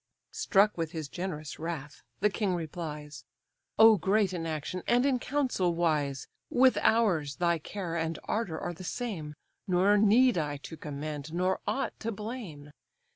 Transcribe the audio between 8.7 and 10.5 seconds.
the same, Nor need